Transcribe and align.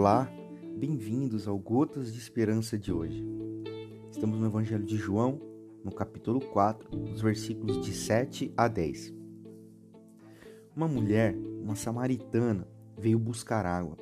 Olá, 0.00 0.30
bem-vindos 0.76 1.48
ao 1.48 1.58
Gotas 1.58 2.12
de 2.12 2.20
Esperança 2.20 2.78
de 2.78 2.92
hoje. 2.92 3.26
Estamos 4.12 4.38
no 4.38 4.46
Evangelho 4.46 4.84
de 4.84 4.96
João, 4.96 5.40
no 5.84 5.90
capítulo 5.90 6.40
4, 6.40 6.88
os 7.12 7.20
versículos 7.20 7.84
de 7.84 7.92
7 7.92 8.54
a 8.56 8.68
10. 8.68 9.12
Uma 10.76 10.86
mulher, 10.86 11.34
uma 11.60 11.74
samaritana, 11.74 12.64
veio 12.96 13.18
buscar 13.18 13.66
água. 13.66 13.96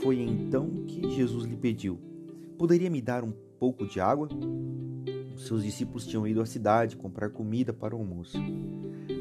Foi 0.00 0.20
então 0.20 0.84
que 0.86 1.10
Jesus 1.10 1.44
lhe 1.44 1.56
pediu: 1.56 1.98
Poderia 2.56 2.88
me 2.88 3.02
dar 3.02 3.24
um 3.24 3.32
pouco 3.58 3.84
de 3.84 3.98
água? 3.98 4.28
Seus 5.36 5.62
discípulos 5.62 6.06
tinham 6.06 6.26
ido 6.26 6.40
à 6.40 6.46
cidade 6.46 6.96
comprar 6.96 7.30
comida 7.30 7.72
para 7.72 7.94
o 7.94 7.98
almoço. 7.98 8.38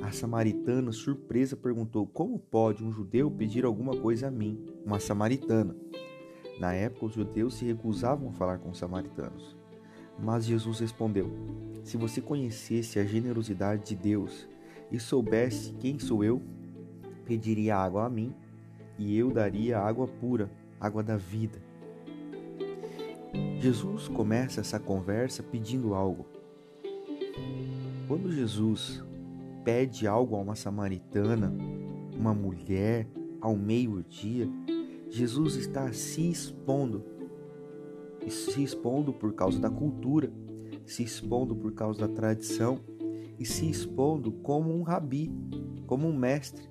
A 0.01 0.11
samaritana, 0.11 0.91
surpresa, 0.91 1.55
perguntou: 1.57 2.07
Como 2.07 2.39
pode 2.39 2.83
um 2.83 2.91
judeu 2.91 3.29
pedir 3.29 3.65
alguma 3.65 3.95
coisa 3.97 4.27
a 4.27 4.31
mim, 4.31 4.57
uma 4.85 4.99
samaritana? 4.99 5.75
Na 6.59 6.73
época, 6.73 7.07
os 7.07 7.13
judeus 7.13 7.55
se 7.55 7.65
recusavam 7.65 8.29
a 8.29 8.33
falar 8.33 8.59
com 8.59 8.69
os 8.69 8.77
samaritanos. 8.77 9.55
Mas 10.17 10.45
Jesus 10.45 10.79
respondeu: 10.79 11.29
Se 11.83 11.97
você 11.97 12.21
conhecesse 12.21 12.97
a 12.97 13.05
generosidade 13.05 13.83
de 13.83 13.95
Deus 13.95 14.47
e 14.91 14.99
soubesse 14.99 15.73
quem 15.73 15.99
sou 15.99 16.23
eu, 16.23 16.41
pediria 17.25 17.75
água 17.75 18.05
a 18.05 18.09
mim 18.09 18.33
e 18.97 19.17
eu 19.17 19.31
daria 19.31 19.79
água 19.79 20.07
pura, 20.07 20.49
água 20.79 21.03
da 21.03 21.17
vida. 21.17 21.64
Jesus 23.65 24.07
começa 24.07 24.61
essa 24.61 24.79
conversa 24.79 25.41
pedindo 25.41 25.95
algo. 25.95 26.27
Quando 28.07 28.31
Jesus 28.31 29.03
pede 29.63 30.05
algo 30.05 30.35
a 30.35 30.39
uma 30.39 30.53
samaritana, 30.53 31.51
uma 32.15 32.31
mulher, 32.31 33.07
ao 33.41 33.55
meio-dia, 33.55 34.47
Jesus 35.09 35.55
está 35.55 35.91
se 35.91 36.29
expondo. 36.29 37.03
Se 38.27 38.61
expondo 38.61 39.11
por 39.11 39.33
causa 39.33 39.59
da 39.59 39.71
cultura, 39.71 40.31
se 40.85 41.01
expondo 41.01 41.55
por 41.55 41.73
causa 41.73 42.01
da 42.01 42.07
tradição 42.07 42.81
e 43.39 43.47
se 43.47 43.67
expondo 43.67 44.31
como 44.31 44.71
um 44.75 44.83
rabi, 44.83 45.31
como 45.87 46.07
um 46.07 46.15
mestre, 46.15 46.69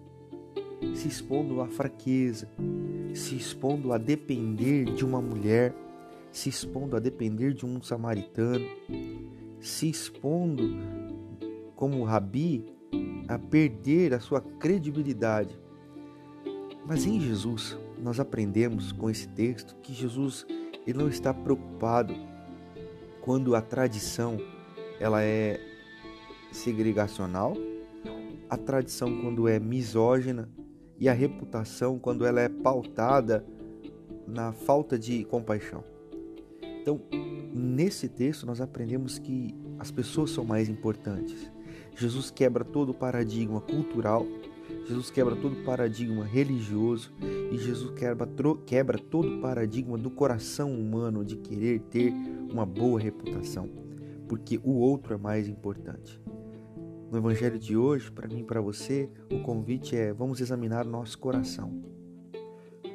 se 0.95 1.09
expondo 1.09 1.61
à 1.61 1.67
fraqueza, 1.67 2.49
se 3.13 3.35
expondo 3.35 3.93
a 3.93 3.99
depender 3.99 4.85
de 4.85 5.05
uma 5.05 5.21
mulher, 5.21 5.75
se 6.35 6.49
expondo 6.49 6.97
a 6.97 7.01
depender 7.01 7.55
de 7.55 7.65
um 7.65 7.81
samaritano, 7.81 8.67
se 9.61 9.89
expondo 9.89 10.65
como 11.77 12.03
rabi 12.03 12.65
a 13.29 13.39
perder 13.39 14.13
a 14.13 14.19
sua 14.19 14.41
credibilidade. 14.41 15.57
Mas 16.85 17.07
em 17.07 17.21
Jesus, 17.21 17.79
nós 18.03 18.19
aprendemos 18.19 18.91
com 18.91 19.09
esse 19.09 19.29
texto 19.29 19.77
que 19.77 19.95
Jesus 19.95 20.45
ele 20.85 20.99
não 20.99 21.09
está 21.09 21.33
preocupado 21.33 22.13
quando 23.23 23.55
a 23.55 23.63
tradição 23.63 24.37
ela 24.99 25.23
é 25.23 25.61
segregacional, 26.51 27.57
a 28.51 28.57
tradição 28.57 29.21
quando 29.21 29.47
é 29.47 29.61
misógina 29.61 30.51
e 30.99 31.09
a 31.09 31.13
reputação 31.13 31.97
quando 31.97 32.27
ela 32.27 32.41
é 32.41 32.49
pautada 32.49 33.47
na 34.27 34.53
falta 34.53 34.99
de 34.99 35.25
compaixão. 35.25 35.94
Então, 36.85 37.01
nesse 37.55 38.11
texto 38.11 38.45
nós 38.45 38.61
aprendemos 38.61 39.19
que 39.19 39.55
as 39.79 39.91
pessoas 39.91 40.29
são 40.29 40.45
mais 40.45 40.69
importantes. 40.69 41.51
Jesus 41.97 42.31
quebra 42.31 42.63
todo 42.63 42.91
o 42.91 42.95
paradigma 42.95 43.59
cultural, 43.59 44.27
Jesus 44.87 45.11
quebra 45.11 45.35
todo 45.35 45.55
o 45.55 45.65
paradigma 45.65 46.27
religioso 46.27 47.11
e 47.51 47.57
Jesus 47.57 47.99
quebra, 47.99 48.29
quebra 48.67 48.99
todo 48.99 49.39
o 49.39 49.41
paradigma 49.41 49.97
do 49.97 50.11
coração 50.11 50.79
humano 50.79 51.25
de 51.25 51.37
querer 51.37 51.81
ter 51.89 52.13
uma 52.53 52.67
boa 52.67 53.01
reputação, 53.01 53.67
porque 54.29 54.61
o 54.63 54.73
outro 54.73 55.15
é 55.15 55.17
mais 55.17 55.49
importante. 55.49 56.21
No 57.11 57.17
evangelho 57.17 57.59
de 57.59 57.79
hoje, 57.79 58.13
para 58.13 58.29
mim 58.29 58.41
e 58.41 58.45
para 58.45 58.61
você, 58.61 59.09
o 59.33 59.41
convite 59.41 59.97
é: 59.97 60.13
vamos 60.13 60.39
examinar 60.39 60.85
nosso 60.85 61.19
coração. 61.19 61.83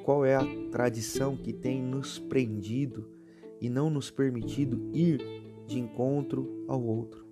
Qual 0.06 0.24
é 0.24 0.36
a 0.36 0.46
tradição 0.70 1.36
que 1.36 1.52
tem 1.52 1.82
nos 1.82 2.20
prendido 2.20 3.18
e 3.62 3.70
não 3.70 3.90
nos 3.90 4.10
permitido 4.10 4.90
ir 4.94 5.22
de 5.68 5.80
encontro 5.80 6.66
ao 6.68 6.84
outro? 6.84 7.26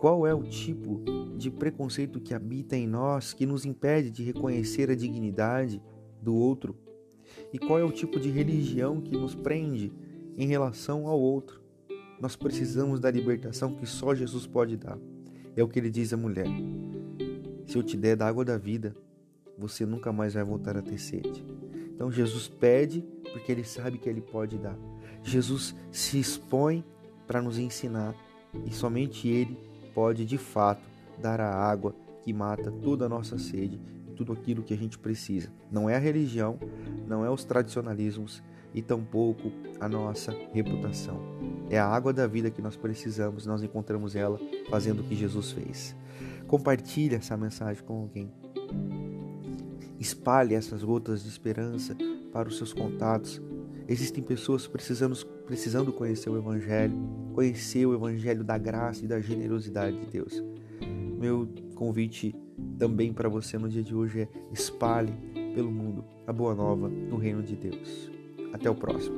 Qual 0.00 0.26
é 0.26 0.34
o 0.34 0.42
tipo 0.42 1.02
de 1.36 1.50
preconceito 1.50 2.20
que 2.20 2.34
habita 2.34 2.76
em 2.76 2.86
nós 2.86 3.32
que 3.32 3.46
nos 3.46 3.64
impede 3.64 4.10
de 4.10 4.22
reconhecer 4.22 4.90
a 4.90 4.94
dignidade 4.94 5.82
do 6.20 6.34
outro? 6.34 6.76
E 7.52 7.58
qual 7.58 7.78
é 7.78 7.84
o 7.84 7.92
tipo 7.92 8.20
de 8.20 8.30
religião 8.30 9.00
que 9.00 9.16
nos 9.16 9.34
prende 9.34 9.92
em 10.36 10.46
relação 10.46 11.06
ao 11.06 11.18
outro? 11.18 11.62
Nós 12.20 12.36
precisamos 12.36 13.00
da 13.00 13.10
libertação 13.10 13.74
que 13.74 13.86
só 13.86 14.14
Jesus 14.14 14.46
pode 14.46 14.76
dar. 14.76 14.98
É 15.56 15.62
o 15.62 15.68
que 15.68 15.78
ele 15.78 15.90
diz 15.90 16.12
à 16.12 16.16
mulher: 16.16 16.48
Se 17.66 17.76
eu 17.76 17.82
te 17.82 17.96
der 17.96 18.16
da 18.16 18.26
água 18.26 18.44
da 18.44 18.58
vida, 18.58 18.94
você 19.56 19.86
nunca 19.86 20.12
mais 20.12 20.34
vai 20.34 20.44
voltar 20.44 20.76
a 20.76 20.82
ter 20.82 20.98
sede. 20.98 21.44
Então 21.94 22.10
Jesus 22.10 22.48
pede 22.48 23.04
porque 23.32 23.50
ele 23.50 23.64
sabe 23.64 23.98
que 23.98 24.08
ele 24.08 24.20
pode 24.20 24.58
dar. 24.58 24.78
Jesus 25.24 25.74
se 25.90 26.20
expõe 26.20 26.84
para 27.26 27.42
nos 27.42 27.58
ensinar 27.58 28.14
e 28.64 28.72
somente 28.72 29.26
ele 29.26 29.58
pode 29.94 30.24
de 30.24 30.38
fato 30.38 30.82
dar 31.20 31.40
a 31.40 31.52
água 31.52 31.94
que 32.22 32.32
mata 32.32 32.70
toda 32.70 33.06
a 33.06 33.08
nossa 33.08 33.38
sede 33.38 33.80
e 34.06 34.12
tudo 34.12 34.32
aquilo 34.32 34.62
que 34.62 34.74
a 34.74 34.76
gente 34.76 34.98
precisa. 34.98 35.50
Não 35.70 35.88
é 35.88 35.96
a 35.96 35.98
religião, 35.98 36.58
não 37.08 37.24
é 37.24 37.30
os 37.30 37.44
tradicionalismos 37.44 38.42
e 38.74 38.82
tampouco 38.82 39.50
a 39.80 39.88
nossa 39.88 40.36
reputação. 40.52 41.18
É 41.70 41.78
a 41.78 41.86
água 41.86 42.12
da 42.12 42.26
vida 42.26 42.50
que 42.50 42.60
nós 42.60 42.76
precisamos, 42.76 43.46
nós 43.46 43.62
encontramos 43.62 44.14
ela 44.14 44.38
fazendo 44.68 45.00
o 45.00 45.04
que 45.04 45.14
Jesus 45.14 45.52
fez. 45.52 45.96
Compartilhe 46.46 47.14
essa 47.14 47.36
mensagem 47.36 47.82
com 47.82 48.02
alguém. 48.02 48.30
Espalhe 49.98 50.54
essas 50.54 50.82
gotas 50.82 51.22
de 51.22 51.28
esperança 51.28 51.96
para 52.32 52.48
os 52.48 52.58
seus 52.58 52.72
contatos. 52.72 53.40
Existem 53.88 54.22
pessoas 54.22 54.66
precisando, 54.66 55.16
precisando 55.46 55.92
conhecer 55.92 56.30
o 56.30 56.38
Evangelho, 56.38 56.94
conhecer 57.34 57.84
o 57.86 57.94
Evangelho 57.94 58.42
da 58.42 58.56
graça 58.56 59.04
e 59.04 59.08
da 59.08 59.20
generosidade 59.20 59.98
de 59.98 60.06
Deus. 60.06 60.42
Meu 61.18 61.48
convite 61.74 62.34
também 62.78 63.12
para 63.12 63.28
você 63.28 63.58
no 63.58 63.68
dia 63.68 63.82
de 63.82 63.94
hoje 63.94 64.22
é 64.22 64.28
espalhe 64.52 65.12
pelo 65.54 65.70
mundo 65.70 66.04
a 66.26 66.32
boa 66.32 66.54
nova 66.54 66.88
no 66.88 67.16
reino 67.16 67.42
de 67.42 67.56
Deus. 67.56 68.10
Até 68.52 68.70
o 68.70 68.74
próximo. 68.74 69.16